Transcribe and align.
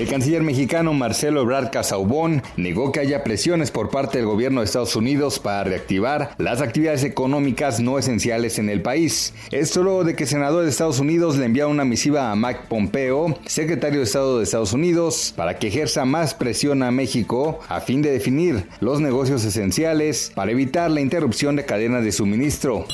El 0.00 0.08
canciller 0.08 0.42
mexicano 0.42 0.94
Marcelo 0.94 1.42
Ebrard 1.42 1.70
Casaubón 1.70 2.42
negó 2.56 2.90
que 2.90 3.00
haya 3.00 3.22
presiones 3.22 3.70
por 3.70 3.90
parte 3.90 4.16
del 4.16 4.26
gobierno 4.26 4.60
de 4.60 4.64
Estados 4.64 4.96
Unidos 4.96 5.38
para 5.38 5.62
reactivar 5.62 6.34
las 6.38 6.62
actividades 6.62 7.04
económicas 7.04 7.80
no 7.80 7.98
esenciales 7.98 8.58
en 8.58 8.70
el 8.70 8.80
país. 8.80 9.34
Esto 9.50 9.82
luego 9.82 10.04
de 10.04 10.16
que 10.16 10.22
el 10.22 10.30
senador 10.30 10.64
de 10.64 10.70
Estados 10.70 11.00
Unidos 11.00 11.36
le 11.36 11.44
enviara 11.44 11.68
una 11.68 11.84
misiva 11.84 12.32
a 12.32 12.34
Mike 12.34 12.60
Pompeo, 12.70 13.38
secretario 13.44 13.98
de 13.98 14.06
Estado 14.06 14.38
de 14.38 14.44
Estados 14.44 14.72
Unidos, 14.72 15.34
para 15.36 15.58
que 15.58 15.68
ejerza 15.68 16.06
más 16.06 16.32
presión 16.32 16.82
a 16.82 16.90
México 16.90 17.60
a 17.68 17.82
fin 17.82 18.00
de 18.00 18.10
definir 18.10 18.64
los 18.80 19.02
negocios 19.02 19.44
esenciales 19.44 20.32
para 20.34 20.52
evitar 20.52 20.90
la 20.90 21.02
interrupción 21.02 21.56
de 21.56 21.66
cadenas 21.66 22.04
de 22.04 22.12
suministro. 22.12 22.86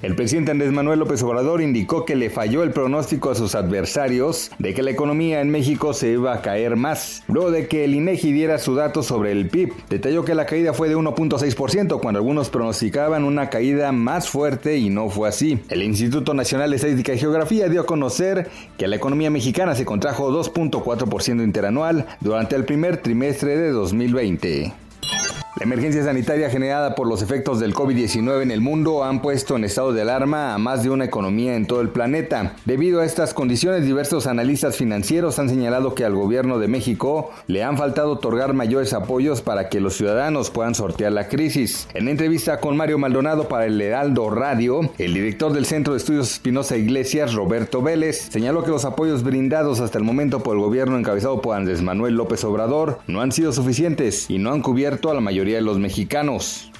El 0.00 0.16
presidente 0.16 0.50
Andrés 0.50 0.72
Manuel 0.72 0.98
López 0.98 1.22
Obrador 1.22 1.60
indicó 1.60 2.04
que 2.06 2.16
le 2.16 2.30
falló 2.30 2.62
el 2.62 2.72
pronóstico 2.72 3.30
a 3.30 3.34
sus 3.34 3.54
adversarios 3.54 4.50
de 4.58 4.72
que 4.74 4.82
la 4.82 4.90
economía 4.90 5.40
en 5.40 5.50
México 5.50 5.94
se 5.94 6.10
iba 6.10 6.34
a 6.34 6.42
caer 6.42 6.53
más. 6.76 7.22
Luego 7.28 7.50
de 7.50 7.68
que 7.68 7.84
el 7.84 7.94
INEGI 7.94 8.32
diera 8.32 8.58
su 8.58 8.74
dato 8.74 9.02
sobre 9.02 9.32
el 9.32 9.48
PIB, 9.48 9.72
detalló 9.88 10.24
que 10.24 10.34
la 10.34 10.46
caída 10.46 10.72
fue 10.72 10.88
de 10.88 10.96
1.6% 10.96 12.00
cuando 12.00 12.18
algunos 12.18 12.50
pronosticaban 12.50 13.24
una 13.24 13.50
caída 13.50 13.92
más 13.92 14.28
fuerte 14.28 14.78
y 14.78 14.90
no 14.90 15.10
fue 15.10 15.28
así. 15.28 15.58
El 15.68 15.82
Instituto 15.82 16.34
Nacional 16.34 16.70
de 16.70 16.76
Estadística 16.76 17.14
y 17.14 17.18
Geografía 17.18 17.68
dio 17.68 17.82
a 17.82 17.86
conocer 17.86 18.48
que 18.78 18.88
la 18.88 18.96
economía 18.96 19.30
mexicana 19.30 19.74
se 19.74 19.84
contrajo 19.84 20.30
2.4% 20.30 21.42
interanual 21.42 22.06
durante 22.20 22.56
el 22.56 22.64
primer 22.64 22.98
trimestre 22.98 23.56
de 23.56 23.70
2020. 23.70 24.83
La 25.56 25.66
emergencia 25.66 26.02
sanitaria 26.02 26.50
generada 26.50 26.96
por 26.96 27.06
los 27.06 27.22
efectos 27.22 27.60
del 27.60 27.74
COVID-19 27.74 28.42
en 28.42 28.50
el 28.50 28.60
mundo 28.60 29.04
han 29.04 29.22
puesto 29.22 29.54
en 29.54 29.62
estado 29.62 29.92
de 29.92 30.02
alarma 30.02 30.52
a 30.52 30.58
más 30.58 30.82
de 30.82 30.90
una 30.90 31.04
economía 31.04 31.54
en 31.54 31.68
todo 31.68 31.80
el 31.80 31.90
planeta. 31.90 32.56
Debido 32.64 33.00
a 33.00 33.04
estas 33.04 33.34
condiciones, 33.34 33.84
diversos 33.84 34.26
analistas 34.26 34.76
financieros 34.76 35.38
han 35.38 35.48
señalado 35.48 35.94
que 35.94 36.04
al 36.04 36.16
gobierno 36.16 36.58
de 36.58 36.66
México 36.66 37.30
le 37.46 37.62
han 37.62 37.78
faltado 37.78 38.10
otorgar 38.10 38.52
mayores 38.52 38.92
apoyos 38.94 39.42
para 39.42 39.68
que 39.68 39.78
los 39.78 39.94
ciudadanos 39.94 40.50
puedan 40.50 40.74
sortear 40.74 41.12
la 41.12 41.28
crisis. 41.28 41.86
En 41.94 42.08
entrevista 42.08 42.58
con 42.58 42.76
Mario 42.76 42.98
Maldonado 42.98 43.46
para 43.46 43.66
el 43.66 43.80
Heraldo 43.80 44.30
Radio, 44.30 44.90
el 44.98 45.14
director 45.14 45.52
del 45.52 45.66
Centro 45.66 45.92
de 45.92 45.98
Estudios 45.98 46.32
Espinosa 46.32 46.76
Iglesias, 46.76 47.32
Roberto 47.32 47.80
Vélez, 47.80 48.26
señaló 48.28 48.64
que 48.64 48.72
los 48.72 48.84
apoyos 48.84 49.22
brindados 49.22 49.78
hasta 49.78 49.98
el 49.98 50.04
momento 50.04 50.40
por 50.40 50.56
el 50.56 50.62
gobierno 50.62 50.98
encabezado 50.98 51.40
por 51.40 51.54
Andrés 51.54 51.80
Manuel 51.80 52.14
López 52.14 52.42
Obrador 52.42 52.98
no 53.06 53.20
han 53.20 53.30
sido 53.30 53.52
suficientes 53.52 54.28
y 54.28 54.38
no 54.38 54.50
han 54.50 54.60
cubierto 54.60 55.12
a 55.12 55.14
la 55.14 55.20
mayoría 55.20 55.43
de 55.52 55.60
los 55.60 55.78
mexicanos. 55.78 56.70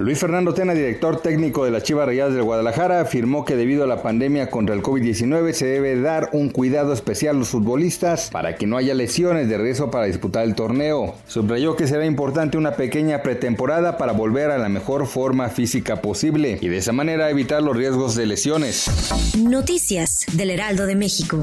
Luis 0.00 0.18
Fernando 0.20 0.54
Tena, 0.54 0.74
director 0.74 1.20
técnico 1.20 1.64
de 1.64 1.72
las 1.72 1.82
Chivas 1.82 2.06
Rayadas 2.06 2.32
del 2.32 2.44
Guadalajara, 2.44 3.00
afirmó 3.00 3.44
que 3.44 3.56
debido 3.56 3.82
a 3.82 3.86
la 3.88 4.00
pandemia 4.00 4.48
contra 4.48 4.74
el 4.76 4.82
COVID-19 4.82 5.52
se 5.52 5.66
debe 5.66 6.00
dar 6.00 6.30
un 6.32 6.50
cuidado 6.50 6.92
especial 6.92 7.34
a 7.34 7.38
los 7.40 7.48
futbolistas 7.48 8.30
para 8.30 8.54
que 8.54 8.66
no 8.66 8.76
haya 8.76 8.94
lesiones 8.94 9.48
de 9.48 9.56
regreso 9.56 9.90
para 9.90 10.04
disputar 10.04 10.44
el 10.44 10.54
torneo. 10.54 11.16
Subrayó 11.26 11.74
que 11.74 11.88
será 11.88 12.06
importante 12.06 12.56
una 12.56 12.72
pequeña 12.72 13.22
pretemporada 13.22 13.98
para 13.98 14.12
volver 14.12 14.52
a 14.52 14.58
la 14.58 14.68
mejor 14.68 15.06
forma 15.06 15.48
física 15.48 16.00
posible 16.00 16.58
y 16.60 16.68
de 16.68 16.76
esa 16.76 16.92
manera 16.92 17.28
evitar 17.28 17.60
los 17.62 17.76
riesgos 17.76 18.14
de 18.14 18.26
lesiones. 18.26 18.86
Noticias 19.36 20.26
del 20.32 20.50
Heraldo 20.50 20.86
de 20.86 20.94
México. 20.94 21.42